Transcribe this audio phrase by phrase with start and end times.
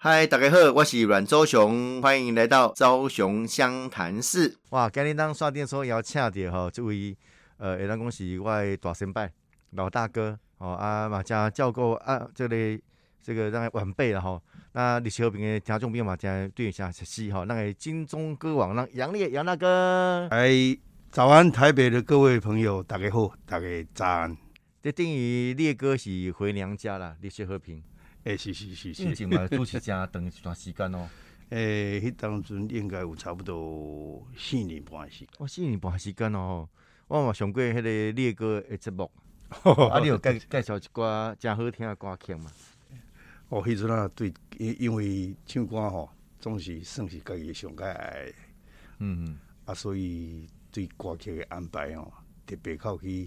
[0.00, 4.56] 嗨，大家好，我是阮周雄，欢迎来到昭雄湘潭市。
[4.70, 7.16] 哇，今天当刷电说邀请到吼，这位
[7.56, 9.28] 呃，会当讲是我的大先辈、
[9.70, 12.80] 老大哥哦啊，嘛加照顾啊，这个
[13.20, 14.40] 这个咱晚辈了吼。
[14.70, 20.28] 那历史和平的听众朋友嘛，加对一下熟悉吼，那个金钟歌王让杨烈杨大哥。
[20.30, 20.78] 哎，
[21.10, 24.36] 早安，台北的各位朋友，大家好，大家早安。
[24.80, 27.82] 这等于烈哥是回娘家啦，李学和平。
[28.28, 31.08] 诶，是是是是，进前嘛 主持家长一段时间哦。
[31.48, 35.26] 诶，迄当阵应该有差不多四年半时。
[35.38, 36.68] 哦，四年半时间哦，
[37.06, 39.10] 我嘛上过迄个烈哥的节目，
[39.90, 42.52] 啊，你有介介绍一寡真好听的歌曲嘛？
[43.48, 48.30] 哦，迄阵啊，对，因因为唱歌吼，总是算是家己上个爱。
[48.98, 49.38] 嗯嗯。
[49.64, 52.12] 啊，所以对歌曲的安排哦，
[52.44, 53.26] 特别靠去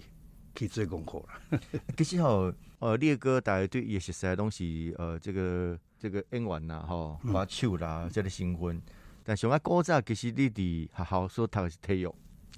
[0.54, 1.60] 去做功课啦。
[1.96, 2.52] 其实吼。
[2.82, 8.82] 呃，烈哥大家对也是实在东西，呃，这个这个演员啦，吼，歌手啦，这个新婚，
[9.22, 12.12] 但上啊古早其实你伫学校所读是体育。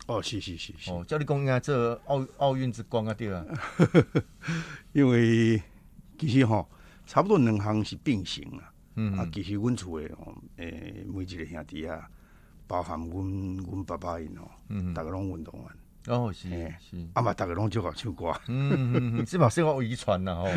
[0.07, 0.91] 哦，是是是是。
[0.91, 3.45] 哦，叫你讲应该做奥奥运之光啊，对啊。
[4.95, 5.63] 因为
[6.19, 6.67] 其实吼，
[7.05, 8.73] 差不多两项是并行啊。
[8.95, 9.19] 嗯。
[9.19, 10.11] 啊，其实阮厝诶，
[10.57, 12.09] 诶，每一个兄弟啊，
[12.67, 15.69] 包含阮阮爸爸因哦，嗯，大家拢运动员。
[16.07, 16.49] 哦，是
[16.81, 20.49] 是，啊嘛，大家拢就好唱歌，嗯嗯嗯， 是嘛，生活遗传呐吼。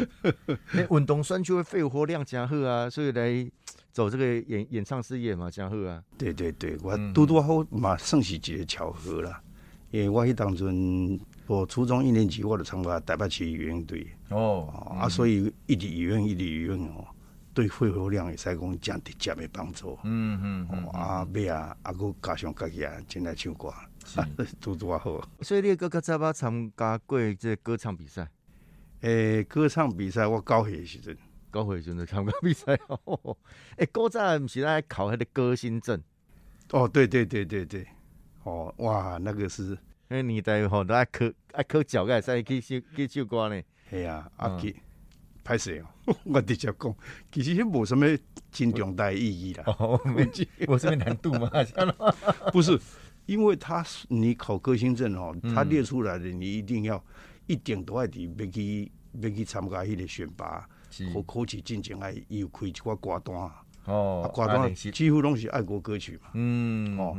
[0.97, 3.49] 运动选手的肺活量真好啊，所以来
[3.91, 6.03] 走这个演演唱事业嘛，真好啊。
[6.17, 9.41] 对对对，我拄拄好嘛，算是一个巧合啦。
[9.89, 17.07] 因为我迄当阵，我初中一年级我就参加台北市游泳队，哦，啊，所以一直游泳一直游泳哦，
[17.53, 19.97] 对肺活量会使讲真直接的帮助。
[20.03, 23.73] 嗯嗯，哦啊，尾啊，啊，佮加上家己啊，真来唱歌。
[24.61, 28.27] 都多好，所以你哥哥在捌参加过这歌唱比赛？
[29.01, 31.15] 诶，歌唱比赛我高岁时阵，
[31.51, 33.37] 高岁时阵参加比赛哦。
[33.77, 36.01] 诶，古早毋是来考迄个歌星证？
[36.71, 37.87] 哦，对对对对对，
[38.43, 43.61] 哦，哇，那个是那年代吼，都爱考爱考脚个才去唱去唱歌呢。
[43.89, 44.75] 系啊，啊去
[45.43, 45.71] 拍摄
[46.05, 46.95] 哦， 我直接讲，
[47.31, 48.05] 其实迄无什么
[48.51, 49.63] 真重大意义啦。
[49.79, 49.99] 哦，
[50.67, 51.49] 无什么难度嘛？
[52.51, 52.79] 不是。
[53.27, 57.01] 因为他你考歌星证哦，他列出来的你一定要
[57.45, 60.67] 一点都爱滴，要去要去参加迄个选拔，
[61.13, 63.51] 考考试进前爱有开一寡歌单。
[63.85, 67.15] 哦，歌单几乎拢是爱国歌曲嘛，嗯哦，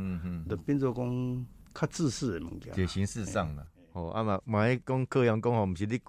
[0.49, 5.99] 就变做讲较自私的物件，就形式上了哦，啊嘛万一讲柯阳讲哦，毋是你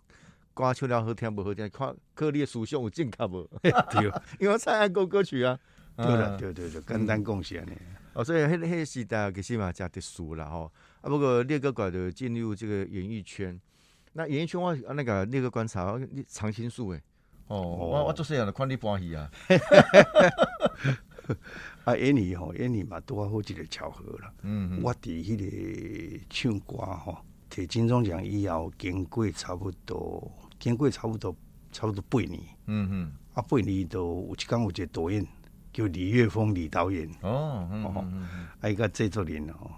[0.53, 3.49] 歌唱了好听无好听，看看你的思想有正确无？
[3.63, 5.59] 对，因为唱爱国歌曲啊，
[5.97, 7.73] 对了，对对对，简单贡献呢。
[8.13, 13.59] 哦，所以迄迄时代其实嘛加特殊啦吼，啊不过列哥馆的进入这个演艺圈，
[14.15, 17.01] 那演艺圈我那个列哥观察，你常青树诶，
[17.47, 19.31] 哦，我我做这样的看你欢喜啊，
[21.85, 31.35] 啊演戏吼演戏嘛多好一个巧合啦，嗯，我伫迄个唱歌吼，摕金钟奖以后，经过差不多，经过差不多
[31.71, 35.25] 差不多八年，嗯嗯，啊八年都有一工有一个导演。
[35.73, 37.09] 叫李岳峰李导演。
[37.23, 38.05] 哦，哦，
[38.61, 39.71] 啊一个制作人哦，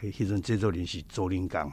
[0.00, 1.68] 迄阵制作人是周林刚，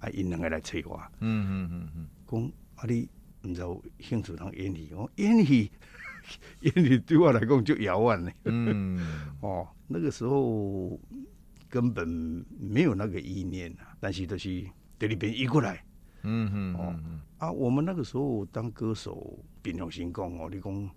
[0.00, 3.08] 啊因两个来找我，嗯嗯嗯嗯，讲啊你
[3.44, 5.70] 毋知有兴趣通演戏，我演戏？
[6.60, 8.98] 演戏对我来讲就遥远嘞，嗯，
[9.42, 10.98] 哦那个时候
[11.68, 12.06] 根本
[12.60, 14.64] 没有那个意念啊，但是都是
[14.98, 15.84] 在里边移过来，
[16.22, 16.94] 嗯嗯哦
[17.38, 20.90] 啊我们那个时候当歌手，平常心讲哦，你讲。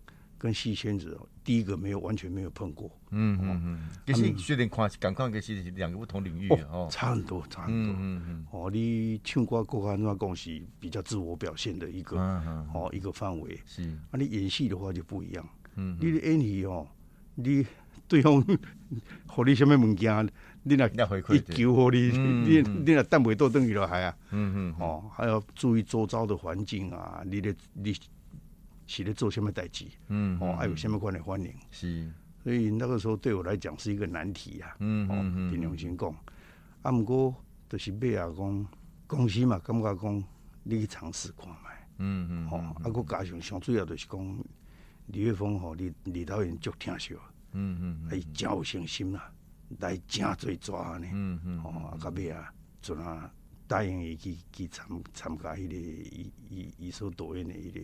[0.45, 12.19] 跟戏圈子第一个没有完全没有碰过，嗯嗯嗯，其实虽然看感看，其实是两个不同领域哦，差很多，差很多，嗯嗯哦，你唱歌、歌安那讲是比较自我表现的一个，
[12.75, 13.89] 哦一个范围，是。
[14.11, 16.87] 啊，你演戏的话就不一样，嗯，你的演戏哦，
[17.33, 17.65] 你
[18.07, 18.39] 对方，
[19.25, 20.29] 和你什么物件，
[20.61, 27.95] 你那一求和你，你你那等袂到等于了还啊，嗯嗯，哦，还要注意周遭的环境啊，你的你。
[28.87, 29.85] 是咧做什么代志？
[30.07, 31.53] 嗯，哦，还有什么款的反应？
[31.71, 32.11] 是，
[32.43, 34.75] 所以那个时候对我来讲是一个难题呀。
[34.79, 36.15] 嗯嗯嗯，平常心讲，
[36.83, 37.35] 啊，毋过
[37.67, 38.67] 就是尾啊讲
[39.07, 40.23] 公司嘛，感觉讲
[40.63, 41.87] 你去尝试看卖。
[41.97, 44.43] 嗯嗯，哦，啊，佮加上上主要就是讲
[45.07, 47.15] 李岳峰吼，李李导演足听笑。
[47.53, 49.31] 嗯嗯，伊真有信心啦，
[49.79, 51.07] 来真侪抓呢。
[51.11, 53.31] 嗯嗯，哦，啊，到尾啊，就啊
[53.67, 57.79] 答应伊去去参参加迄个伊伊伊所导演的迄个。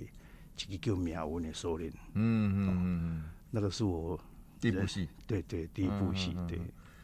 [0.67, 4.19] 一个叫命运的锁链，嗯嗯嗯，那个是我
[4.59, 6.59] 第一部戏，对对，第一部戏，对。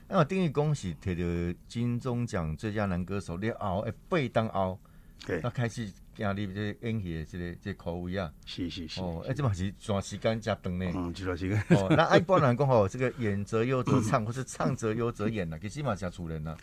[0.10, 4.80] 那我等于恭喜摕到金钟奖最佳男歌手，你熬诶，背当熬，
[5.26, 8.32] 对，那开始行入这演戏的这个这口味啊。
[8.46, 9.02] 是是是。
[9.02, 10.86] 哦，哎，这嘛是段时间加长呢。
[10.96, 11.62] 嗯，这段时间。
[11.72, 16.56] 哦，那一般人讲吼，这个演则优则唱， 或是唱则优则演呐，其实嘛是出人呐。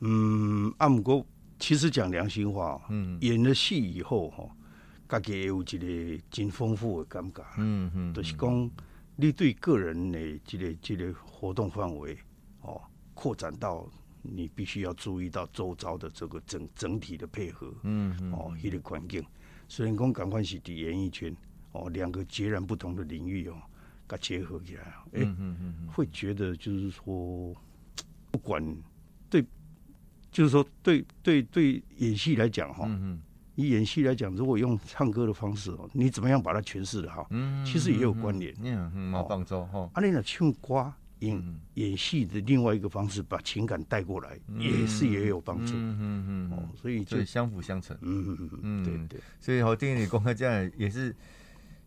[0.00, 1.24] 嗯，阿姆哥，
[1.58, 4.44] 其实讲良心话，嗯，演了戏以后哈，
[5.08, 7.44] 家己有一个真丰富的感觉。
[7.58, 8.14] 嗯嗯。
[8.14, 8.70] 就是讲，
[9.16, 12.16] 你对个人的这个这个活动范围，
[12.60, 12.80] 哦，
[13.14, 13.88] 扩展到。
[14.26, 19.22] 你必须要注意到周遭的这个整整体的配合，嗯嗯，哦，一个环境。
[19.68, 21.36] 虽然讲赶快是第演艺圈，
[21.72, 23.60] 哦，两个截然不同的领域哦，
[24.08, 27.54] 它结合起来，哎，嗯嗯会觉得就是说，
[28.30, 28.64] 不管
[29.28, 29.44] 对，
[30.32, 33.22] 就是说对对对演戏来讲哈，嗯嗯，
[33.54, 40.92] 以演戏来讲，如果用唱歌的方式哦，你怎么样把它诠释的好，嗯，其实也有关联，嗯嗯，毛放舟哈，啊，你那唱歌。
[41.20, 45.72] 演演戏的另外一个方式，把情感带过来，也是也有帮助。
[45.74, 47.96] 嗯嗯嗯，哦，所以就相辅相成。
[48.02, 49.20] 嗯嗯嗯嗯，对对。
[49.40, 51.16] 所以好，电影里公开这样也是，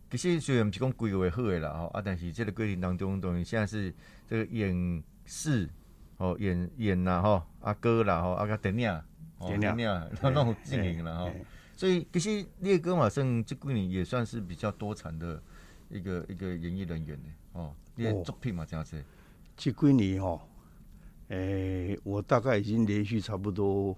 [0.09, 3.93] 其实虽然不是讲规划好的啦，哈啊，但是这个过程当中，等于现在是
[4.27, 5.69] 这个演戏，
[6.17, 9.01] 哦演演啦，哈阿哥啦，哈阿个电影，
[9.39, 9.85] 电影，
[10.19, 11.31] 那那种经营了哈。
[11.77, 15.39] 所以其实列哥马上这几年也算是比较多产的
[15.89, 19.01] 一个一个演艺人员呢，哦，列作品嘛这样子。
[19.55, 20.41] 这几年哦，
[21.27, 23.95] 诶，我大概已经连续差不多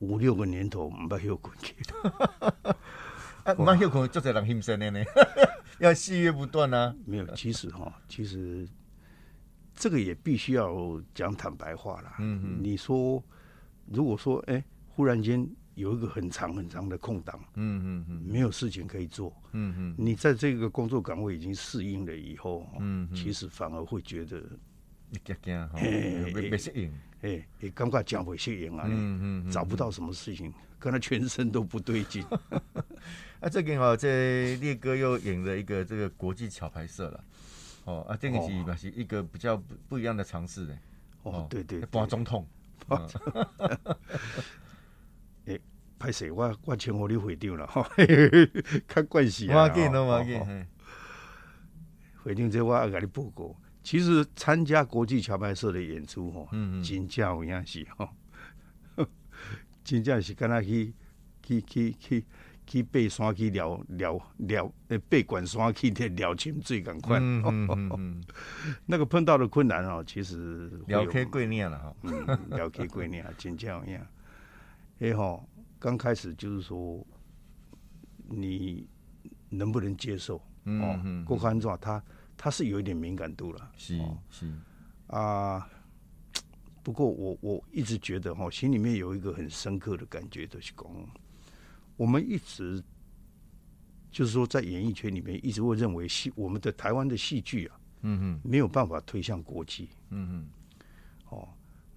[0.00, 1.76] 五六个年头唔捌休困去。
[3.44, 5.00] 啊，唔捌休困，做在人心生的呢，
[5.78, 6.92] 要戏约不断啊。
[7.06, 8.68] 没有，其实哈，其实
[9.72, 12.16] 这个也必须要讲坦白话啦。
[12.18, 12.58] 嗯嗯。
[12.60, 13.22] 你说，
[13.86, 24.42] 如果说，哎，忽然间有一个很长很长的空档，嗯嗯嗯，没有事情可以做，嗯嗯，你在这个工作岗位已经适应了以后，嗯，其实反而会觉得。
[25.24, 26.92] 惊惊吼，未未适应，
[27.22, 32.24] 哎，也感觉讲未适应啊，嗯嗯，找不到什么事情，可能全身都不对劲。
[33.38, 37.24] 啊，这个哦，这烈哥又演了一个这个国际桥牌社了，
[37.84, 39.56] 哦啊，这个是嘛是一个比较
[39.88, 40.76] 不一样的尝试嘞。
[41.22, 42.44] 哦，对对，当总统。
[45.46, 45.58] 哎，
[45.98, 47.86] 拍摄我我请我你会长了哈，
[48.86, 49.62] 看关系啊。
[49.62, 50.38] 我给侬，我给。
[52.22, 53.54] 会长，这我要给你报告。
[53.82, 56.48] 其实参加国际桥牌社的演出吼，
[56.82, 58.08] 真正有影是吼，
[59.84, 60.94] 真正是敢若去
[61.42, 62.24] 去去去
[62.66, 67.20] 去爬山去聊聊聊，呃，爬管山去聊潜水赶快。
[68.86, 71.94] 那个碰到的困难哦，其实聊开过年了哈，
[72.56, 74.00] 聊开过年真正有影。
[75.00, 75.48] 哎吼，
[75.78, 77.06] 刚开始就是说，
[78.28, 78.86] 你
[79.48, 80.36] 能不能接受？
[80.64, 82.02] 哦，郭安怎他？
[82.36, 84.52] 他是有一点敏感度了，是是
[85.06, 85.68] 啊，
[86.82, 90.86] 不过我我一直觉得哈，心里面有一个很深刻的感觉，就是讲，
[91.96, 92.82] 我们一直
[94.10, 100.28] 就是说在演艺圈里面一直会认为戏我们的台湾的戏剧啊，嗯哼，没有办法推向国际，嗯
[101.30, 101.48] 哼，哦，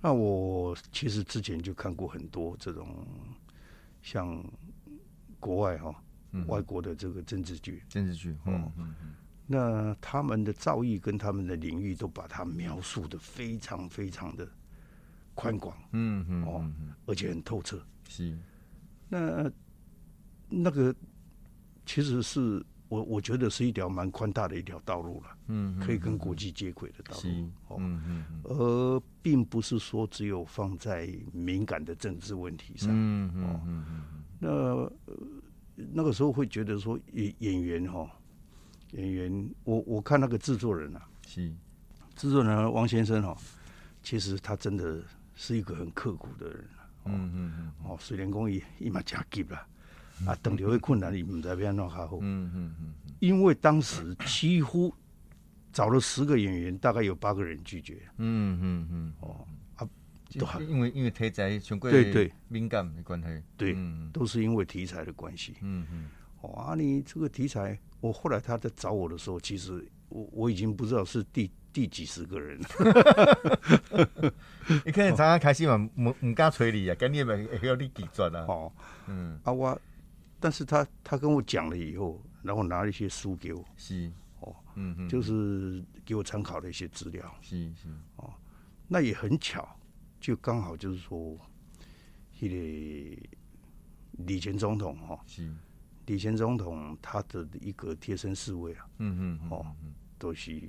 [0.02, 3.06] 那我其实之前就看过很多这种
[4.02, 4.44] 像
[5.40, 5.94] 国外哈，
[6.48, 9.14] 外国的这个政治剧，政治剧，哦嗯嗯。
[9.48, 14.48] 那他们的造诣跟他们的领域都把它描述的非常非常的
[15.34, 16.74] 宽广，嗯嗯哦，
[17.06, 17.82] 而且很透彻。
[18.10, 18.38] 是，
[19.08, 19.50] 那
[20.50, 20.94] 那个
[21.86, 34.90] 其实是我我觉得是一条蛮宽大的一条道路了，嗯，可以跟国际接轨的道路，哦，嗯嗯，而并不是说只有放在敏感的政治问题上，嗯嗯嗯嗯，
[35.76, 38.10] 那那个时候会觉得说演演员哈。
[38.94, 41.54] 演员，我我看那个制作人啊，是。
[42.16, 43.38] 制作人王先生哦，
[44.02, 45.04] 其实他真的
[45.36, 46.66] 是一个很刻苦的人，
[47.04, 49.68] 嗯嗯嗯，哦，水电工艺伊嘛真急啦，
[50.26, 54.94] 啊，等流会困难，伊唔知边弄较好，嗯嗯嗯，因为当时几乎
[55.72, 59.46] 找了十个演员，大概有八个人拒绝，嗯嗯嗯，哦
[59.76, 59.88] 啊，
[60.68, 62.12] 因为因为题材全国对。
[62.12, 63.78] 对敏感的关系，对，
[64.12, 66.10] 都是因为题材的关系，嗯嗯，
[66.42, 67.78] 哦啊，你这个题材。
[68.00, 72.60] 我后来他在找我的时候，其实我我已经不知道是第第几十个人。
[74.86, 78.46] 你可能常常开心嘛，唔唔敢催你啊，跟你们要你几转啊。
[78.48, 78.72] 哦，
[79.08, 79.82] 嗯，啊我，
[80.40, 84.12] 但是他他跟我讲了以后，然后拿了一些书给我，是。
[84.40, 87.90] 哦，嗯嗯，就是给我参考的一些资料，是是。
[88.18, 88.32] 哦，
[88.88, 89.68] 那也很巧，
[90.20, 91.36] 就刚好就是说，
[92.40, 92.56] 那个
[94.12, 95.52] 李前总统哈，是。
[96.06, 99.66] 李前总统他的一个贴身侍卫啊，嗯嗯，哦，
[100.20, 100.62] 都是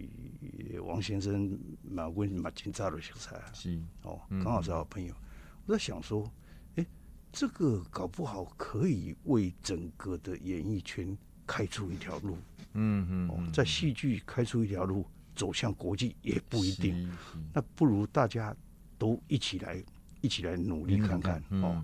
[0.83, 3.79] 王先生蛮温马金扎的小菜啊，是。
[4.03, 5.15] 哦，刚好是好朋友。
[5.67, 6.31] 我在想说，哎，
[7.33, 11.17] 这个搞不好可以为整个的演艺圈
[11.47, 12.37] 开出一条路。
[12.75, 17.11] 嗯嗯，在戏剧开出一条路，走向国际也不一定。
[17.53, 18.55] 那不如大家
[18.99, 19.83] 都一起来，
[20.21, 21.83] 一起来努力看看哦。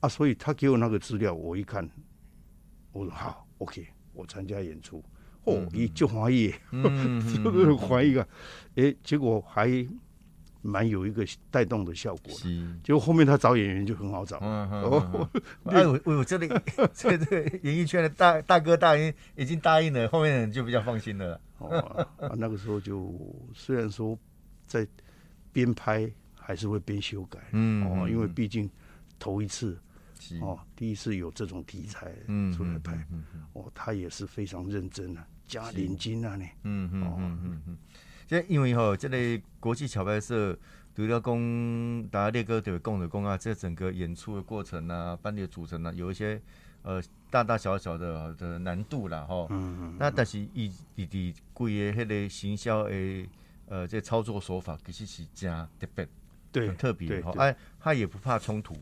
[0.00, 1.88] 啊，所以他给我那个资料，我一看，
[2.92, 5.02] 我说好，OK，我参加演出。
[5.44, 6.52] 哦，一就怀疑，
[7.42, 8.26] 就是怀疑啊。
[8.76, 9.66] 哎，结果还。
[10.60, 12.34] 蛮有一个带动的效果，
[12.82, 14.38] 结果后面他找演员就很好找。
[14.38, 15.28] 哦，
[15.66, 16.48] 哎，我我这里
[16.92, 21.40] 这这个演艺圈的大大哥大已已经答应了，后面人就比较放心了。
[21.58, 23.14] 哦，那个时候就
[23.54, 24.18] 虽然说
[24.66, 24.86] 在
[25.52, 28.68] 边拍还是会边修改，嗯，哦，因为毕竟
[29.18, 29.78] 头一次，
[30.40, 32.12] 哦，第一次有这种题材
[32.52, 32.92] 出来拍，
[33.54, 37.76] 哦，他也是非常认真啊，加连金啊，呢，嗯嗯嗯嗯。
[38.28, 39.16] 这因为吼，即个
[39.58, 40.56] 国际桥牌社
[40.94, 46.38] 除了讲，大家列哥对讲的讲啊，这整个演出的过程啊，班的组成啊，有一些
[46.82, 49.46] 呃大大小小的的难度啦，吼。
[49.50, 49.96] 嗯嗯。
[49.98, 53.26] 那但是伊伊伫贵个迄个行销的
[53.66, 56.08] 呃这操作手法，其实是加特别，
[56.52, 57.30] 对，很特别吼。
[57.32, 58.74] 哎，他也不怕冲突，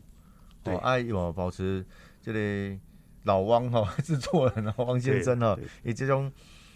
[0.65, 1.85] 哦，哎，有保持
[2.21, 2.77] 这个
[3.23, 6.29] 老汪哈 制作人哦，汪先生哈，以这种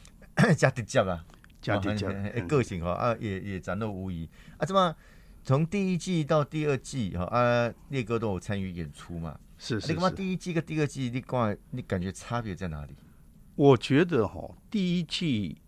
[0.55, 1.25] 加直接啦。
[1.61, 2.11] 家庭家
[2.47, 4.27] 个性哈啊也也展露无遗
[4.57, 4.95] 啊，怎么
[5.43, 9.39] 从第一季到第二季哈啊，烈哥都有参与演出嘛？
[9.57, 9.87] 是是。
[9.87, 12.95] 你干嘛第一季跟第二季你光你感觉差别在哪里？
[13.55, 15.61] 我觉得哈，第一季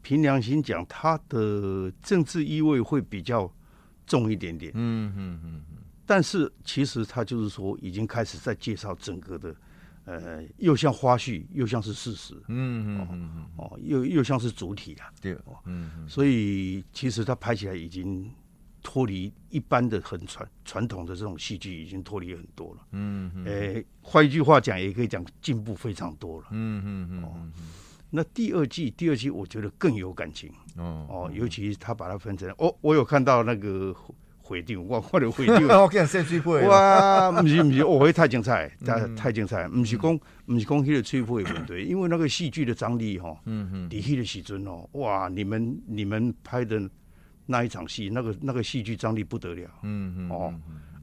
[0.00, 3.52] 凭良心讲，它的政治意味会比较
[4.06, 4.72] 重一点点。
[4.74, 5.78] 嗯嗯嗯嗯。
[6.06, 9.54] 但是其实他就是说，已经开始在介绍整个的。
[10.08, 15.34] 呃，又像花絮，又像是事实，嗯嗯嗯哦，又又像是主体啊，对，
[15.66, 18.32] 嗯嗯，所以其实它拍起来已经
[18.82, 27.52] 脱离一般的很传传统的这种戏剧，已经脱离很多了，嗯嗯，诶，换一句话讲，也可以讲进步非常多了，嗯嗯嗯，哦，
[28.08, 33.94] 那第二季，第二季我觉得更有感情，哦哦，尤其他把它分成，哦，我有看到那个。
[34.48, 35.68] 回定，我 我就回定。
[35.68, 36.66] 我讲先吹配。
[36.66, 39.68] 哇，不是不是，我会太精彩， 太太精彩。
[39.68, 46.80] 不是讲，不是讲迄个吹配问题， 因为那个戏剧的张力哈，嗯嗯，底迄个时阵哦，哇，你们你们拍的
[47.44, 50.54] 那一场戏，那个那个戏剧张力不得了，嗯嗯哦，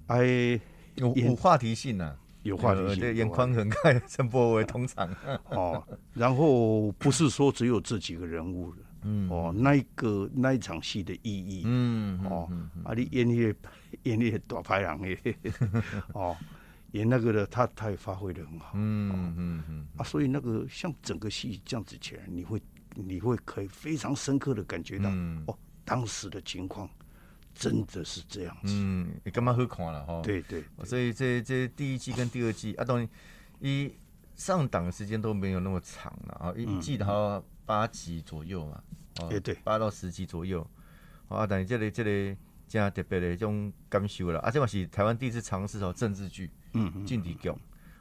[0.07, 0.59] 哎，
[0.95, 5.07] 有有话题性呐，有话题性，眼眶很开，陈柏伟通常
[5.49, 5.83] 哦，
[6.13, 8.77] 然后不是说只有这几个人物的。
[9.05, 9.29] 嗯。
[9.29, 12.50] 哦，那一个那一场戏的意义，嗯哦，
[12.83, 13.55] 啊，你演那个
[14.03, 15.15] 演那个大牌郎的，
[16.13, 16.35] 哦，
[16.91, 22.62] 演那个的，他他也发挥的很好，嗯嗯嗯，啊，所以那个像整个戏这样子起来，你会
[22.95, 25.09] 你会可以非常深刻的感觉到，
[25.47, 26.89] 哦，当时的情况
[27.53, 30.21] 真的是这样子，嗯，你干嘛好看了哈？
[30.24, 33.07] 对对，所以这这第一季跟第二季啊，当然
[33.59, 33.93] 一
[34.35, 37.43] 上档的时间都没有那么长了啊，一季的话。
[37.65, 38.84] 八集左右嘛，
[39.22, 40.65] 哦，对，八到十集左右，
[41.27, 47.50] 啊，但是这里这里加特别的这种感受了，啊，这嘛是台湾第一次尝试哦政治剧，嗯嗯，政治剧，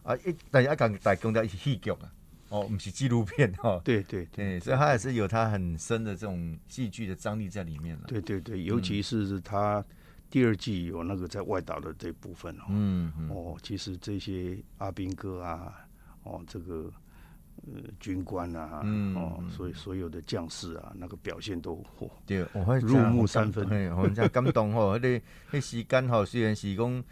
[0.03, 2.13] 啊，一但是一讲大讲的戏剧啊，
[2.51, 9.85] 哦，不是纪录片哈， 对对对，所以它也是有它很深的这种戏剧的张力在里面了，对对对，尤其是它
[10.29, 15.87] 第二季有那个在外岛的这部分哦，嗯嗯，哦，其实这些阿兵哥啊，
[16.25, 16.93] 哦，这个。
[17.73, 23.65] 呃，军官啊，嗯哦，所以所有的将士啊，那个表现都嚯，对，我入木三分，
[23.97, 27.05] 我们讲感动吼，那那时间吼，虽然是讲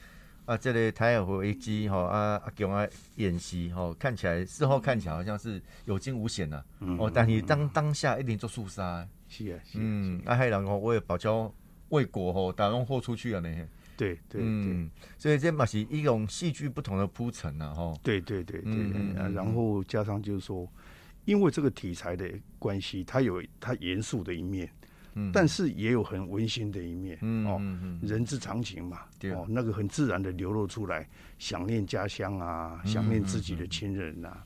[0.45, 6.63] 啊，这个台海危机吼，啊啊强啊演习吼，看起来事后看起来好像是有惊无险呐，
[6.99, 11.53] 哦，但是当当下一定做肃杀，是啊，嗯，啊，还有人吼，为了保交
[11.89, 13.49] 为国吼，打拢豁出去了呢。
[14.03, 17.95] 对对对，所以这嘛是一种戏剧不同的铺陈呐，哈。
[18.03, 20.69] 对对对对，然后加上就是说，
[21.25, 22.29] 因为这个题材的
[22.59, 24.69] 关系，它有它严肃的一面，
[25.15, 27.61] 嗯，但是也有很温馨的一面，嗯哦，
[28.05, 29.03] 人之常情嘛，
[29.35, 34.43] 哦，那个很自然的流露出来，想念家乡啊，想念自己的亲人呐，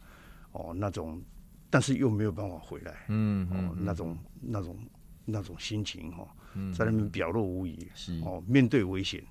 [0.53, 1.23] 哦，那种，
[1.71, 4.77] 但是又没有办法回来，嗯哦，那种那种
[5.25, 6.29] 那种心情哈，
[6.77, 8.21] 在那边表露无遗，是。
[8.21, 9.23] 哦，面对危险。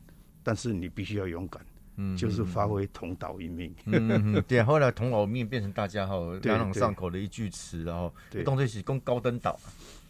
[0.46, 3.74] 但是你必须要勇敢，嗯，就是发挥同岛一命。
[3.86, 4.62] 嗯， 对。
[4.62, 8.14] 后来同岛一命变成大家哈朗朗上口的一句词，然后
[8.46, 9.60] 动作是攻高登岛，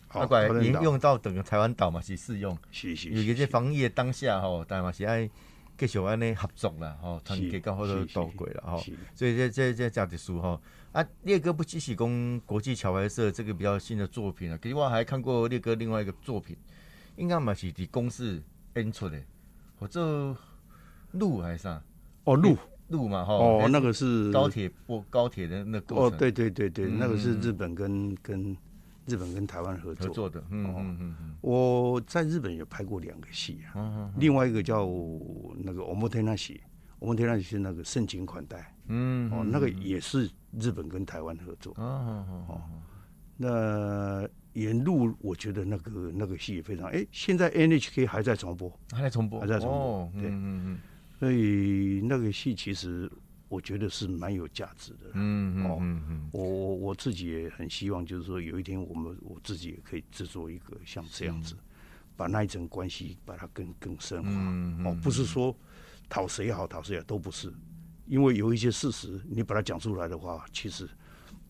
[0.09, 0.49] 好，过来
[0.81, 2.57] 用到整个台湾岛嘛是适用。
[2.69, 3.09] 是是。
[3.11, 5.29] 有些防疫的当下哈，但嘛是爱
[5.77, 8.77] 继续安尼合作啦，哈，团结到好多岛轨了哈。
[9.13, 10.59] 所以这这这这的书哈
[10.91, 16.57] 啊，烈哥不只是攻国际桥牌社这个比较新的作品啊，其实我还看过烈哥另外一个作品，
[17.15, 18.43] 应该嘛是伫公司
[18.75, 19.17] 演出的。
[19.79, 20.35] 或者
[21.11, 21.81] 路还是啥？
[22.23, 22.57] 哦，路
[22.89, 23.33] 路嘛哈。
[23.33, 26.17] 哦，那个是高铁过高铁的那过程。
[26.17, 28.55] 哦，对对对对，那个是日本跟跟
[29.05, 30.43] 日本跟台湾合作合作的。
[30.49, 31.35] 嗯嗯嗯嗯。
[31.41, 34.85] 我在日本有拍过两个戏啊，另外一个叫
[35.57, 36.55] 那个《我们天那戏》，
[36.99, 38.73] 我们天那戏是那个盛情款待。
[38.87, 39.31] 嗯。
[39.31, 40.29] 哦，那个也是
[40.59, 41.73] 日本跟台湾合作。
[41.77, 42.61] 哦哦哦。
[43.37, 44.27] 那。
[44.55, 50.79] 沿路我觉得那个那个戏也非常哎，现在 NHK 还在重播，还在重播，还在重播，对，嗯嗯
[51.19, 53.11] 所以那个戏其实
[53.49, 61.55] 我觉得是蛮有价值的，嗯嗯嗯嗯，我我我自己也很希望，就是说有一天我们我自己也可以制作一个像这样子，
[62.15, 65.53] 把那一层关系把它更更深化，哦，不是说
[66.07, 67.53] 讨谁好讨谁好都不是，
[68.07, 70.87] 因为有一些事实你把它讲出来的话，其实。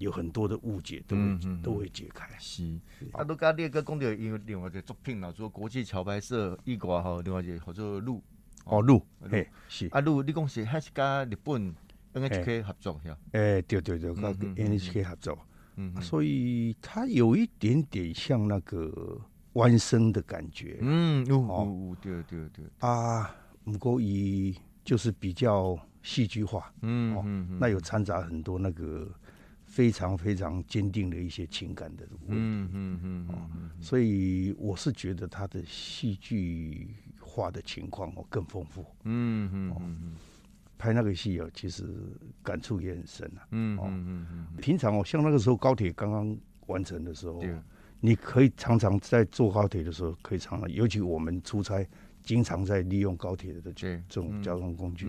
[0.05, 2.29] 有很多的误解都会都会解开。
[2.37, 2.79] 是，
[3.11, 8.21] 啊，都甲列哥讲到因为另外一个作品啦，做国际桥牌社一挂吼，另外一个叫做路
[8.65, 9.87] 哦路，嘿是。
[9.87, 11.73] 啊路，你讲是还是跟日本
[12.13, 15.39] NHK 合作是诶，对对对，跟 NHK 合作，
[15.75, 19.19] 嗯，所以它有一点点像那个
[19.53, 29.11] 弯生的感觉，嗯，哦，对对对，啊，不过伊就是比较戏剧化，嗯嗯，那有掺杂很多那个。
[29.75, 36.87] 非常非常坚定的一些情感的问题，嗯嗯嗯嗯，所以我是觉得他的戏剧
[37.19, 40.15] 化的情况哦更丰富，嗯嗯嗯，
[40.77, 41.83] 拍那个戏哦其实
[42.41, 47.43] 感触也很深啊，嗯嗯嗯，平常哦像那个时候高铁刚刚完成的时候，
[47.99, 51.85] 你可以常常在坐高铁的时候可以常常，尤其我们出差。
[52.25, 55.07] 经常在利用高铁的这这种交通工具，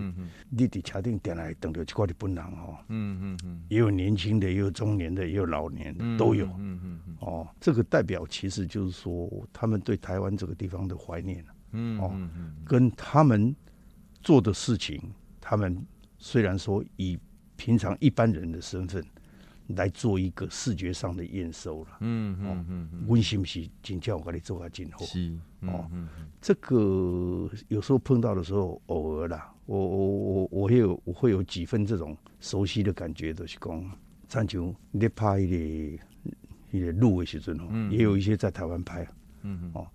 [0.51, 2.85] 你得确定点来等着去高铁本人哈。
[2.89, 6.47] 嗯嗯嗯，也有年轻的，也有中年的，也有老年的，都有。
[6.59, 7.17] 嗯嗯嗯。
[7.21, 12.13] 哦，这个代表其实就是说，他们对台湾这个地方的怀念嗯哦，
[12.65, 13.57] 跟他们
[14.23, 15.01] 做的事情，
[15.41, 15.85] 他们
[16.19, 17.19] 虽然说以
[17.57, 19.05] 平常一般人的身份。
[19.71, 25.37] 来做一个视觉上的验收了，嗯嗯嗯，温馨不是今天我给你做下今后，是
[25.69, 26.09] 哦，嗯
[26.41, 33.91] 这个有时候碰到的时候，偶尔啦，我我我我也有我会有几分这种熟悉的感觉，就是讲，
[34.29, 36.03] 像就你拍一个
[36.71, 39.03] 一个路的时阵哦，也有一些在台湾拍，
[39.43, 39.71] 嗯嗯。
[39.75, 39.87] 哦，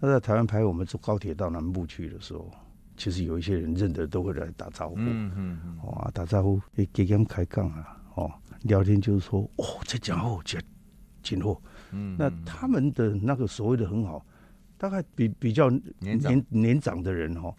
[0.00, 2.50] 那在台湾拍，我们坐高铁到南部去的时候，
[2.96, 8.30] 其实有一些人认得都会来打招呼，嗯嗯嗯，哦打招呼，诶，给他们开杠啊，哦。
[8.62, 10.58] 聊天就是说，哦，这家伙这
[11.22, 11.62] 今后，
[11.92, 14.26] 嗯，那他们的那个所谓的很好，
[14.78, 17.54] 大概比比较年年年长的人哈，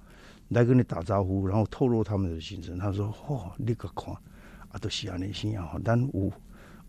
[0.47, 2.79] 来跟你打招呼，然后透露他们的心声。
[2.79, 4.13] 他说，哦，你个看，
[4.69, 6.31] 啊，都是安尼先啊，咱有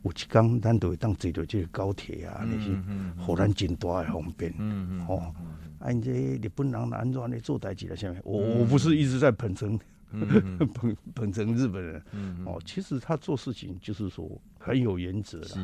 [0.03, 2.71] 有一刚，咱都会当坐到这个高铁啊，那些，
[3.19, 5.35] 互咱真大的方便，嗯嗯，哦，
[5.81, 7.97] 啊，这日本人安怎尼做代志了？
[7.97, 9.79] 下面，我我不是一直在捧成。
[10.75, 12.03] 捧捧成日本人，
[12.45, 14.29] 哦，其实他做事情就是说
[14.61, 15.57] 很有原则的。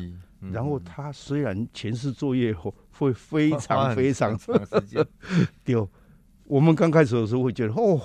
[0.51, 5.07] 然后他虽然前世作业后会非常非常 长时间，
[5.63, 5.89] 丢。
[6.43, 7.99] 我们刚开始的时候会觉得哦，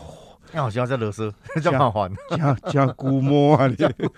[0.52, 3.70] 好像在勒索，这么还加加估摸啊，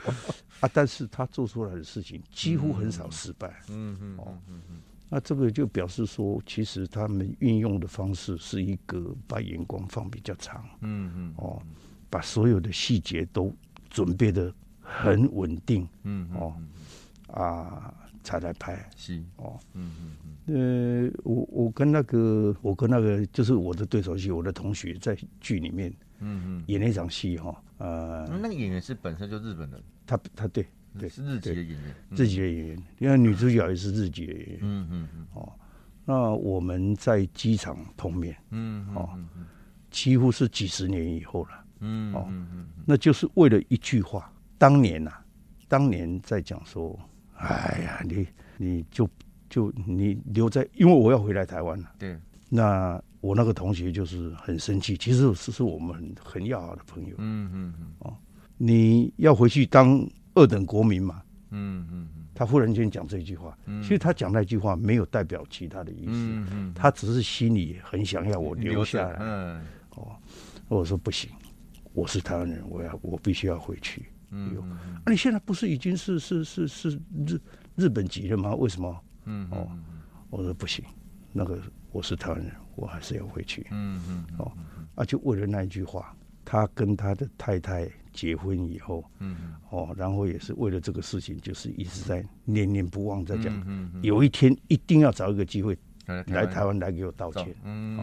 [0.61, 3.63] 啊，但是他做出来的事情几乎很少失败。
[3.69, 10.65] 嗯嗯哦嗯嗯，那这个就表示说，其实他们运用的方式是一个把眼光放比较长。
[10.81, 11.61] 嗯嗯哦。
[12.09, 13.53] 把所有的细节都
[13.91, 16.55] 准备的很稳定，嗯哦
[17.29, 17.93] 啊，
[18.23, 18.89] 才来拍。
[18.97, 19.21] 是。
[19.37, 20.31] 哦，嗯嗯嗯。
[20.47, 30.67] 呃，我我跟那个我跟那个就是我的对手戏，我的同学在剧里面，嗯嗯，演那场戏哈，呃，那个演员是本身就日本人，他他对
[30.99, 35.53] 对是日籍的演员，日籍的演员，因为女主角也是日籍的演员，嗯嗯嗯，哦，
[36.05, 39.19] 那我们在机场碰面，嗯哦，
[39.91, 41.65] 几乎是几十年以后了。
[41.81, 42.29] 嗯哦，
[42.87, 44.31] 那就是为了一句话。
[44.59, 45.13] 当年呐，
[45.69, 46.99] 当年在讲说，
[47.37, 49.09] 哎呀，你你就
[49.51, 51.93] 就你留在，因为我要回来台湾了。
[51.99, 52.19] 对。
[52.49, 57.15] 那我那个同学就是很生气，其实是是我们很很要好的朋友。
[57.19, 57.87] 嗯嗯嗯。
[58.01, 58.17] 哦，
[58.57, 61.23] 你要回去当二等国民嘛？
[61.51, 62.25] 嗯嗯嗯。
[62.35, 66.13] 他忽然间讲这句话，其实他讲那句话没有代表其他的意思。
[66.13, 66.75] 嗯嗯。
[66.75, 69.17] 他只是心里很想要我留下来。
[69.21, 69.65] 嗯。
[69.97, 70.17] 哦，
[70.69, 71.31] 我说不行。
[71.93, 74.05] 我是台湾人，我要我必须要回去。
[74.35, 77.41] 嗯，那你现在不是已经是是是是日
[77.77, 78.55] 日本籍了吗？
[78.55, 79.01] 为什么？
[79.27, 79.69] 嗯哦，
[80.31, 80.85] 我说不行，
[81.33, 81.59] 那个
[81.93, 83.67] 我是台湾人，我还是要回去。
[83.71, 84.53] 嗯嗯哦，
[84.97, 93.53] 啊，就为了那一句话，他跟他的太太结婚以后，嗯哦，然后也是为了这个事情，就是一直在念念不忘，在讲，
[94.03, 95.79] 有一天一定要找一个机会。
[96.27, 96.79] 来台湾。
[96.79, 97.97] 来给我道歉，嗯，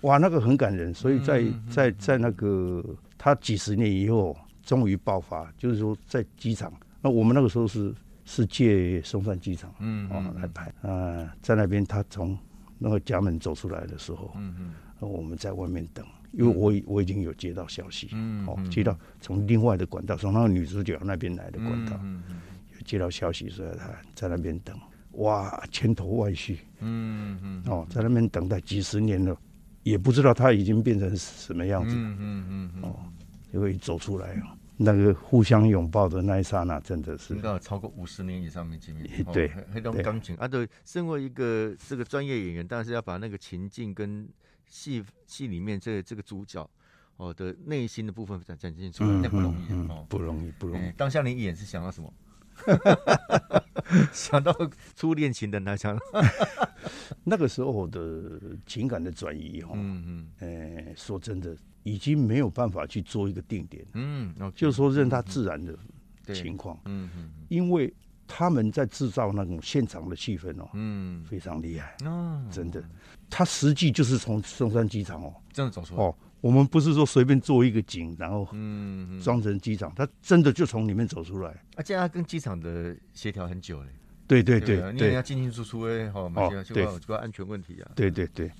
[0.00, 2.82] 哇，那个很感人，所以在在在那个
[3.18, 7.94] 他几十年以后终于爆发，就是说在机场，那我们那个时候是
[8.24, 12.38] 是借松山机场，嗯，哦来拍，啊，在那边他从
[12.78, 16.04] 那个家门走出来的时候，嗯嗯，我们在外面等。
[16.32, 18.08] 因为我我已经有接到消息，
[18.46, 22.00] 哦，接到从另外的管道，从那个女主角那边来的管道，
[22.74, 24.74] 有接到消息说他在那边等，
[25.10, 29.36] 哇，千头万绪，嗯嗯，哦，在那边等待几十年了，
[29.82, 32.96] 也不知道她已经变成什么样子，嗯嗯嗯，哦，
[33.52, 44.28] 就会走出来哦，那个互相拥抱的那一刹那，真的是，应该超过五十年以上没见面， 对，那种钢琴啊，对，身为一个这个专业演员，但是要把那个情境跟。
[44.64, 46.66] 戏戏里面这这个主角
[47.18, 50.90] 哦的内心的部分展展现出来，那不容易哦，不容易，不容易。
[50.92, 52.10] 当下你演是想要什么？
[54.12, 54.54] 想到
[54.94, 55.98] 初恋情的那场。
[57.24, 67.92] 那个时候的情感的转移哈，嗯嗯，哎，说真的，已经没有办法去做一个定点，嗯，就是说任它自然的情况，嗯嗯，因为。
[68.34, 72.82] 他们在制造那种现场的气氛哦，嗯，非常厉害哦，真的。
[73.28, 76.14] 他实际就是从松山机场哦，这样走出来哦。
[76.42, 81.64] 我们不是说随便做一个井，然后嗯装成机场，他真的就从里面走出来。
[81.76, 83.88] 而且他跟机场的协调很久嘞。
[84.26, 87.90] 对对对，你也要进进出出哎，好，哦，对，这个安全问题啊。
[87.94, 88.50] 对对对，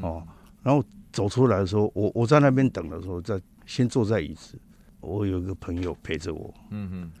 [0.00, 0.26] 哦，
[0.62, 4.58] 然后走出来的时候，我我在那边等的时候，在先坐在椅子，
[5.00, 7.12] 我有一个朋友陪着我，嗯嗯，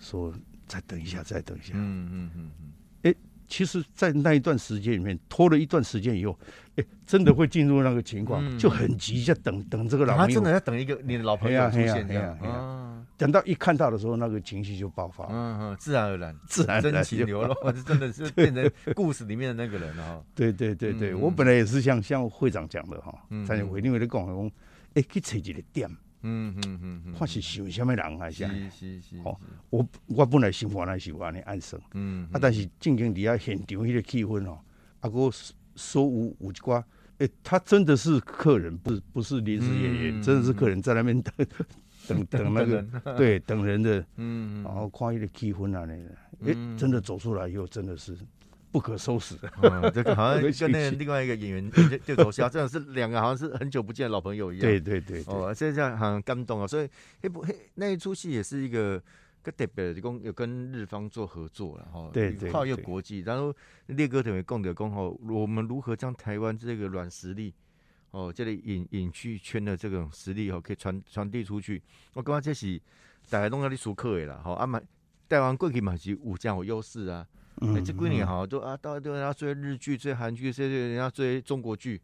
[0.00, 0.34] 说。
[0.70, 1.72] 再等一下，再等一下。
[1.74, 2.70] 嗯嗯嗯嗯。
[3.50, 6.38] 哎，其实，在那一段时间里面，拖了一段时间以后，
[6.76, 10.28] 哎，真的会进入那个情况，就很急，在等等这个老朋友。
[10.28, 12.38] 他真的要等一个你的老朋友出现这样。
[12.38, 15.26] 啊，等到一看到的时候，那个情绪就爆发。
[15.30, 20.24] 嗯嗯，自然而然，自然真情流露，这真的是变成故事里面的那个人了。
[20.34, 23.12] 对对对对，我本来也是像像会长讲的哈，
[23.46, 24.50] 在会另外的讲讲，
[24.94, 25.90] 哎，去找一个点。
[26.22, 28.46] 嗯嗯嗯嗯，看是想什么人还是？
[28.46, 29.16] 是是是。
[29.24, 29.38] 哦，
[29.70, 31.80] 我我本来想法那是安尼安生。
[31.94, 32.28] 嗯。
[32.32, 34.58] 啊，但是正经底下现场迄个气氛哦，
[35.00, 35.30] 啊，哥
[35.76, 36.82] 说有有一寡，
[37.18, 41.32] 诶，他真的是客人，不是不是临时演员，真的是客人在那边等
[42.08, 42.82] 等等那个，
[43.16, 44.04] 对，等人的。
[44.16, 48.16] 嗯然后看迄个气氛啊，那个，诶，真的走出来以后，真的是。
[48.72, 51.70] 不可收拾的，这个 好像跟那另外一个演员
[52.06, 54.60] 就走下，真的是两个好像是很久不见的老朋友一样。
[54.62, 56.88] 对对对，哦，现在好像感动啊，所以
[57.22, 59.02] 那部那一出戏也是一个
[59.42, 63.20] 跟特别的，共有跟日方做合作了哈，对对，跨越国际。
[63.20, 63.52] 然后
[63.86, 67.52] 列哥等于共的共吼，我们如何将台湾这个软实力
[68.12, 71.82] 哦，这里影影剧圈的这种实力哦，可以传传递出去。
[72.14, 72.80] 我感觉这是
[73.28, 74.80] 大家拢要你熟客的啦，哈，啊嘛，
[75.28, 77.26] 台湾过去嘛是有这样有优势啊。
[77.60, 82.00] 哎，这几年好都啊，到都要追日剧、追韩剧，追追人家追中国剧。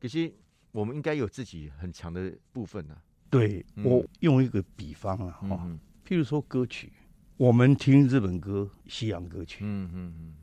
[0.00, 0.32] 可是
[0.70, 2.96] 我们应该有自己很强的部分呢。
[3.28, 5.68] 对我用一个比方啊，哈，
[6.06, 6.92] 譬如说歌曲，
[7.36, 10.34] 我们听日本歌、西洋歌曲，嗯嗯嗯，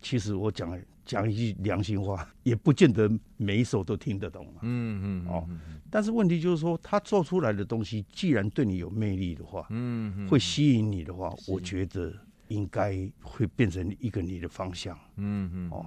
[0.00, 4.60] 其实我讲讲一句良心话，也不见得每一首都听得懂啊。
[4.62, 5.48] 嗯嗯哦，
[5.90, 12.14] 但是问题就是说，他做出来的东西，既然对你有魅力的话，嗯，会吸引你的话，我觉得。
[12.48, 15.86] 应该会变成一个你的方向，嗯嗯哦，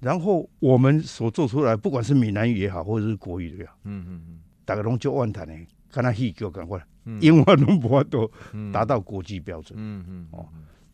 [0.00, 5.54] 然后我们所做出来，不管是闽南语也好，或者是国语也好，嗯嗯嗯，大家拢就万谈的，
[5.90, 6.80] 看他戏就赶快，
[7.20, 8.30] 英文拢不法都
[8.72, 10.28] 达到国际标准，嗯嗯。
[10.30, 10.48] 哦。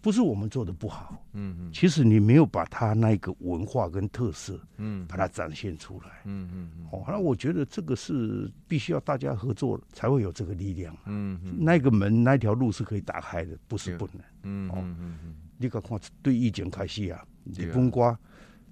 [0.06, 18.16] 不是我们做的不好，嗯嗯，其实你没有把它那个文化跟特色，嗯，把它展现出来，嗯嗯嗯，哦，那我觉得这个是必须要大家合作才会有这个力量，嗯嗯，那个门那条路是可以打开的，不是不能，嗯嗯嗯，你看看对疫情开始啊，日本瓜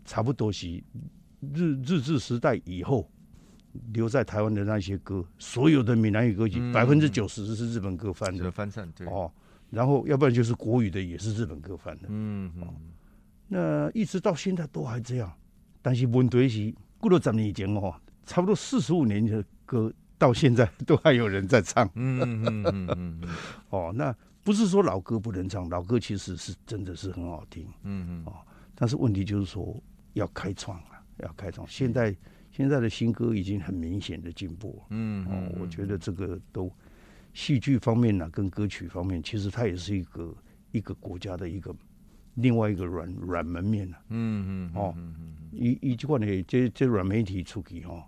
[0.05, 0.81] 差不多是
[1.53, 3.11] 日日治时代以后
[3.93, 9.29] 留在台湾的那些歌，所有的闽南语歌曲百分之九十是日本歌翻的，翻唱对，哦。
[9.75, 12.09] 然后，要不然就是国语的，也是日本歌翻的。
[12.09, 12.69] 嗯嗯，
[13.49, 15.33] 那一直到现在都还这样。
[15.83, 21.91] 但是问题是，过了十年前哦，差不多四十五年的歌，到现在都还有人在唱。
[21.95, 22.89] 嗯嗯嗯嗯
[23.23, 23.29] 嗯。
[23.71, 27.67] 哦，那不是说老歌不能唱，老歌其实是真的是很好听。
[27.83, 28.23] 嗯嗯。
[28.27, 28.35] 哦，
[28.75, 29.83] 但是问题就是说
[30.13, 31.67] 要开创啊，要开创。
[31.69, 32.17] 现在
[32.51, 34.83] 现在的新歌已经很明显的进步。
[34.91, 36.71] 嗯哦，我觉得这个都。
[37.35, 40.35] 戏剧方面呢，跟歌曲方面，其实它也是一个
[40.71, 41.75] 一个国家的一个
[42.37, 43.97] 另外一个软软门面呢。
[44.09, 44.95] 嗯嗯哦，
[45.53, 48.07] 一一句话呢，这这软媒体出去哈，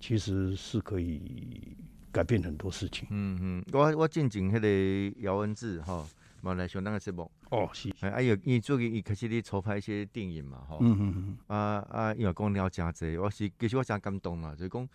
[0.00, 1.76] 其实是可以
[2.10, 3.06] 改变很多事情。
[3.10, 6.04] 嗯嗯，我我进前迄个姚文志哈，
[6.40, 10.78] 马来西亚那个节目哦是，哎有因最近伊开始咧筹拍一些电影嘛哈。
[10.80, 11.38] 嗯嗯嗯。
[11.46, 14.88] 啊啊，因为讲了真济，我是其实我真感动嘛，就是讲。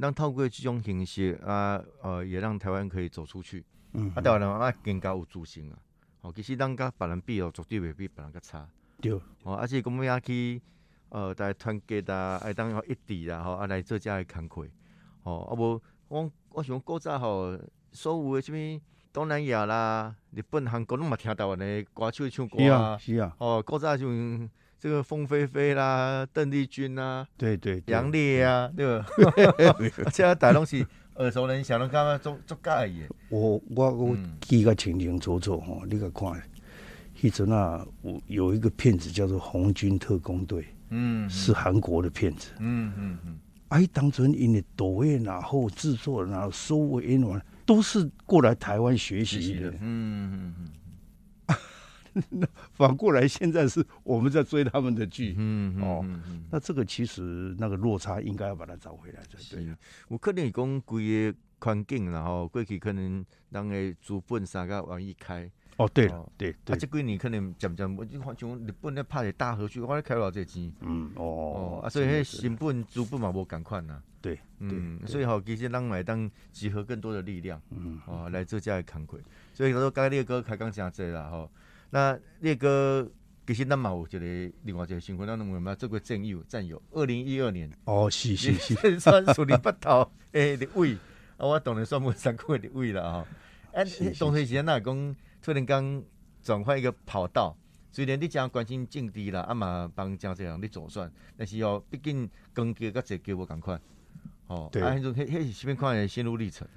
[0.00, 3.64] 让透过这种形式啊，呃，也让台湾可以走出去。
[3.92, 5.78] 嗯，啊，台湾人啊更加有自信啊。
[6.20, 8.68] 哦，其实咱甲别人比哦，绝对袂比别人较差。
[9.00, 9.12] 对。
[9.42, 10.60] 哦，而且讲要去
[11.08, 14.68] 呃，大家团结啊，爱当一致啦，吼，啊来做遮个工课。
[15.22, 17.58] 哦，啊无，我我想古早吼，
[17.92, 18.80] 所有的什物
[19.12, 22.98] 东南亚啦、日本、韩国拢嘛听台湾诶歌手唱歌啊。
[22.98, 23.34] 是啊。
[23.38, 29.06] 哦，古早像这个凤飞飞啦、邓丽君啊，对对，杨烈啊，对吧？
[30.12, 30.86] 这大拢是
[31.16, 33.02] 耳熟能详，拢感觉足足介意。
[33.28, 36.30] 我我我记个清清楚楚吼，你个看，
[37.20, 43.38] 迄阵啊，有有一个片子叫做《红军特工队》，嗯，是韩国的片子，嗯嗯嗯。
[43.70, 50.67] 哎，当初因为导演然后制作然后收尾演员都是过来台湾学习的，嗯嗯嗯。
[52.30, 56.04] 那 反过来，现在是我们在追他们的剧，嗯哦，
[56.50, 59.74] 那这个其实那个落差应该要把它找回来才对。
[60.08, 65.50] 我可能讲规个环境，然后过去可能人个资本三个往一开。
[65.76, 70.72] 哦，对对对，啊，这几年可能渐渐，我就像日本咧拍个大河剧，我咧开偌济钱。
[70.80, 74.02] 嗯哦，啊，所以迄成本资本嘛无共款呐。
[74.20, 79.20] 对，嗯，所以吼，其实咱买当集合更多的力量，嗯，哦，来做这个慷慨。
[79.54, 81.48] 所以我说刚才烈哥开讲真济啦，吼。
[81.90, 83.10] 那烈哥
[83.46, 86.42] 其实咱嘛有一个另外一个新闻，咱有没有做过战友？
[86.42, 90.94] 战友，二零一二年哦，是是是，算属于不头诶立位，
[91.38, 93.26] 啊，我当然算不三过立位了哈。
[93.72, 93.84] 哎，
[94.18, 96.04] 当时时间那讲突然间
[96.42, 97.56] 转换一个跑道，
[97.90, 103.80] 虽然你讲关心政治啦，啊嘛帮江这样你做算，但是哦，毕竟跟叫甲这叫无共款，
[104.48, 106.68] 哦，对，啊，迄种迄迄是什么款的心路历程？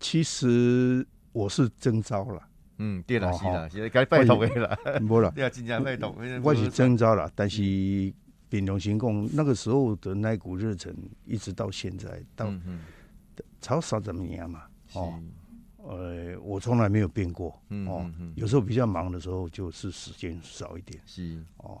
[0.00, 2.42] 其实我是征召了。
[2.78, 6.14] 嗯，对啦，是啦，现在该拜托的啦，无啦， 对啊，真正拜托。
[6.42, 7.62] 我是征召了，但是
[8.48, 12.52] 平龙行共那个时候的那股热忱，一直到现在，到
[13.60, 14.64] 超少怎么年嘛？
[14.92, 15.20] 哦，
[15.78, 17.60] 呃，我从来没有变过。
[17.86, 21.00] 哦，有时候比较忙的时候，就是时间少一点。
[21.06, 21.80] 是哦，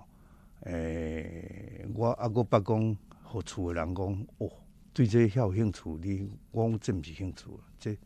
[0.60, 4.50] 诶，我阿哥八公和厝的人讲，哦，
[4.92, 7.96] 对这些有兴趣，你我真不是兴趣了，这。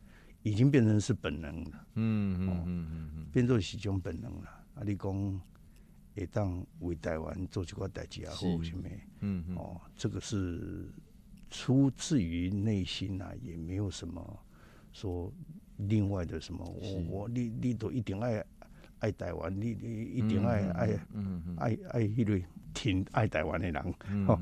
[0.43, 4.49] 已经变成是本能了，嗯嗯嗯嗯，变做是种本能了。
[4.75, 5.41] 啊，你讲
[6.15, 8.89] 会当为台湾做这个代志啊，或什么？
[9.21, 10.91] 嗯嗯，哦，这个是
[11.51, 14.39] 出自于内心啊，也没有什么
[14.93, 15.33] 说
[15.77, 16.65] 另外的什么。
[16.65, 18.45] 我我你你都一定爱
[19.01, 23.95] 爱台湾，你你一定爱爱嗯嗯爱爱一类挺爱台湾的人，
[24.27, 24.41] 哦，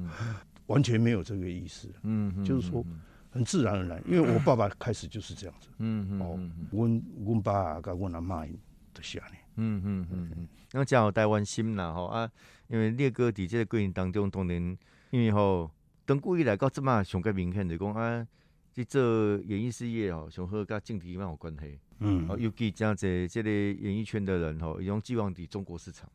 [0.66, 1.88] 完全没有这个意思。
[2.02, 2.84] 嗯嗯，就是说。
[3.30, 5.68] 很自然而然， 因为我爸爸开始就是这样子。
[5.78, 6.38] 嗯嗯哦，
[6.72, 8.46] 阮阮爸甲阮阿妈
[8.92, 9.36] 都是安尼。
[9.60, 12.30] 嗯嗯嗯嗯，那讲有台湾心啦吼啊，
[12.68, 14.78] 因为列哥伫这个过程当中，当然
[15.10, 15.70] 因为吼，
[16.06, 18.26] 长久以来到即嘛上个明显就讲啊，
[18.72, 19.00] 即做
[19.46, 21.78] 演艺事业吼，上好甲政治蛮有关系。
[21.98, 26.08] 嗯，哦，尤其真济这个演艺圈的人吼，伊种寄望伫中国市场。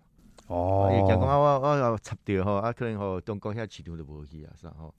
[0.47, 4.93] 哦，伊讲讲啊，我我要插掉吼，啊，可能吼中国遐市场就无去啊，是吼。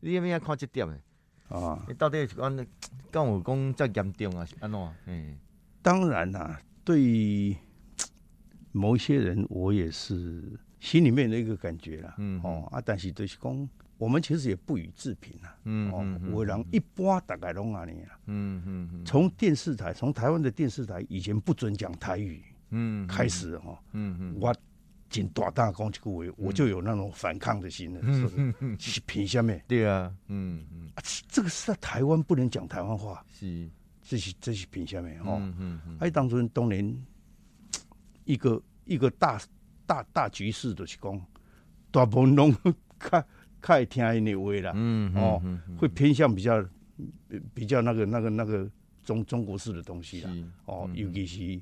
[0.00, 1.00] 你有咩看这点诶？
[1.48, 2.66] 啊，你到底是讲
[3.10, 4.44] 跟我讲再严重啊？
[4.44, 4.80] 是安怎？
[5.06, 5.36] 嗯，
[5.82, 7.56] 当然啦，对
[8.72, 10.42] 某一些人，我也是
[10.80, 12.14] 心里面的一个感觉啦。
[12.18, 15.56] 嗯，哦啊，但是就是讲，我们其实也不予置评啦。
[15.64, 18.18] 嗯哦我让一般大概拢安尼啦。
[18.26, 19.04] 嗯嗯嗯。
[19.04, 24.54] 从电视台，从台湾的电视台以前不准讲台语，嗯，开始哈，嗯嗯，我。
[25.10, 28.00] 仅大大讲一句话，我就有那种反抗的心了。
[28.78, 29.62] 是凭下面？
[29.68, 30.90] 对啊，嗯嗯，
[31.28, 33.68] 这个是在台湾不能讲台湾话，是
[34.02, 35.38] 这是这是凭下面哦。
[35.40, 36.96] 嗯嗯，哎，当初当年
[38.24, 39.40] 一个一个大
[39.86, 41.26] 大大局势的是讲，
[41.90, 42.54] 大部分拢
[42.98, 43.24] 看
[43.60, 44.72] 看听因的话啦。
[44.74, 45.40] 嗯哦，
[45.78, 46.64] 会偏向比较
[47.54, 48.68] 比较那个那个那个
[49.04, 50.30] 中中国式的东西啦。
[50.64, 51.60] 哦，尤其是。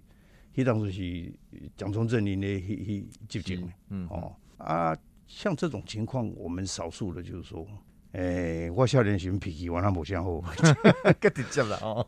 [0.55, 1.33] 迄当时是
[1.77, 4.07] 蒋中正领的迄迄执政，嗯。
[4.09, 7.67] 哦啊，像这种情况，我们少数的就是说，
[8.13, 10.41] 诶，我少年时脾气完全无相好，
[11.19, 12.07] 更直接了哦。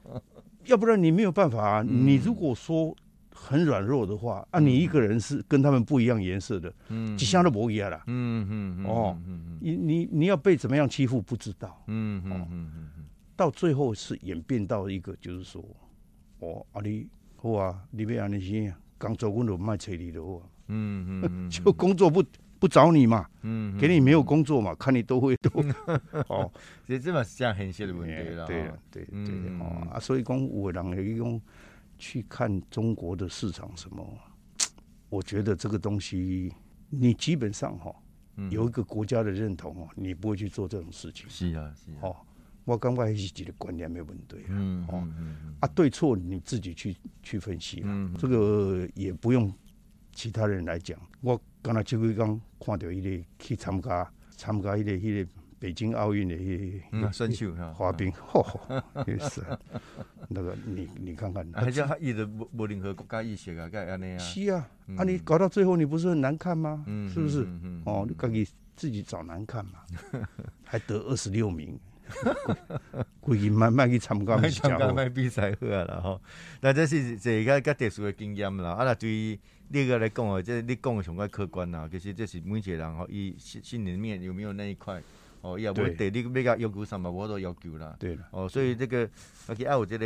[0.67, 1.83] 要不然你没有办法啊。
[1.83, 2.95] 你如果说
[3.33, 9.19] 很软弱的话，啊，你一个人是跟他们不一样颜色的，嗯，几箱都不一样了，嗯嗯哦，
[9.61, 13.05] 你你你要被怎么样欺负不知道，嗯嗯嗯嗯，
[13.35, 15.65] 到最后是演变到一个就是说，
[16.39, 17.09] 哦啊你。
[17.45, 20.49] 好啊，你要安尼先，工作我就卖找你就好啊。
[20.69, 22.25] 嗯嗯 就工作不
[22.59, 25.51] 不找你嘛，嗯，给你没有工作嘛，看你都会都。
[26.29, 26.51] 哦，
[26.87, 28.47] 其实这嘛是这样很现的问题了。
[28.47, 31.39] 对对对，哦啊，所以讲有人会用
[31.99, 34.03] 去看中国的市场什么，
[35.11, 36.51] 我觉得这个东西，
[36.89, 37.95] 你基本上哈，
[38.49, 41.29] 有一个国家的认同哦，你不会去做这种事情。
[41.29, 41.99] 是啊是啊。
[42.01, 42.17] 哦，
[42.65, 44.37] 我感觉是一个观念的问题。
[44.49, 45.07] 嗯哦，
[45.61, 48.11] 啊，对错你自己去去分析了。
[48.19, 49.53] 这个也不用
[50.13, 50.99] 其他人来讲。
[51.21, 58.45] 我刚才就会刚看到一个去参加参加一个一个北京奥运的一个选手滑冰，嚯，
[59.07, 59.43] 也是
[60.29, 64.19] 那个你你看看，而且他一直无无任何国家意识啊，该安尼啊。
[64.19, 66.85] 是啊，啊你搞到最后你不是很难看吗？
[67.13, 67.47] 是不是？
[67.87, 69.81] 哦，你自己自己找难看嘛，
[70.65, 71.79] 还得二十六名。
[73.21, 76.21] 故意慢慢去参加参加卖比赛好啊啦吼，
[76.61, 78.71] 那这是一个较特殊的经验啦。
[78.73, 79.39] 啊，若对于
[79.69, 85.03] 你个来讲哦，这你讲的上个客观啦，其实这是每一个人吼，伊心心里面有没有那一块
[85.41, 87.97] 哦，也无对你要甲要求什么，我都要求啦。
[87.99, 89.09] 对了，哦，所以这个
[89.47, 90.05] 而且还有这个。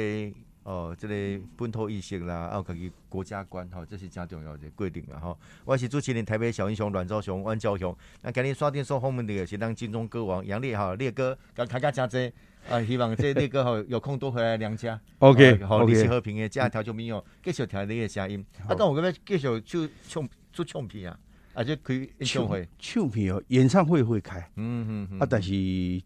[0.68, 1.14] 哦，这个
[1.56, 5.38] 本土意识啦，还有家己国家观，吼，这是真重要的规定啦，吼。
[5.64, 12.30] 我是主持人台北小英雄阮兆雄、阮兆雄，那今日刷电说后面的是咱金钟歌王杨烈哈，烈哥甲开家真济，
[12.68, 15.00] 啊，希望这烈哥吼有空多回来娘家。
[15.20, 18.44] OK，好，你是和平的家调酒民哦，继续听你的声音。
[18.68, 21.18] 啊，但我感觉继续就唱做唱片啊，
[21.54, 22.68] 而且可以演唱会。
[22.78, 24.40] 唱片哦，演唱会会开。
[24.56, 25.18] 嗯嗯嗯。
[25.18, 25.50] 啊，但是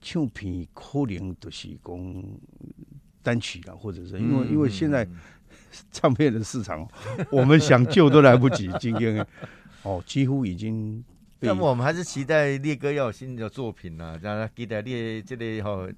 [0.01, 2.25] 唱片可能就是讲。
[3.23, 5.07] 单曲啊，或者是因为因为现在
[5.91, 6.87] 唱片的市场，
[7.31, 8.71] 我们想救都来不及。
[8.79, 9.27] 今天
[9.83, 11.05] 哦，几乎已经。
[11.45, 15.89] 那么我们还是期待烈哥要有新的作品呐，让他期待烈这里哈，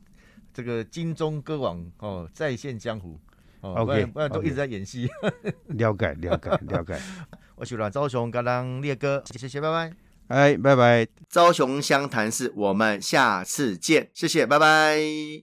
[0.55, 3.21] 这个金钟歌王哦再现江湖。
[3.61, 5.09] OK，不然都一直在演戏。
[5.69, 6.99] 了解了解了解。
[7.57, 9.93] 我是阮昭雄，刚刚烈哥，谢谢，拜拜。
[10.29, 11.07] 哎，拜拜。
[11.29, 15.43] 昭雄湘潭市，我们下次见，谢谢，拜拜。